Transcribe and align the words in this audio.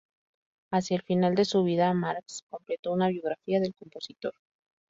Hacia 0.71 0.95
el 0.97 1.03
final 1.03 1.35
de 1.35 1.45
su 1.45 1.63
vida, 1.63 1.93
Marx 1.93 2.43
completó 2.49 2.91
una 2.91 3.09
biografía 3.09 3.59
del 3.59 3.75
compositor. 3.75 4.33